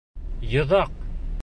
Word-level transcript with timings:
Йоҙаҡ! 0.53 0.97